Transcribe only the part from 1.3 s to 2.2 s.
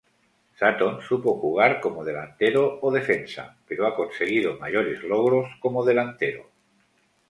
jugar como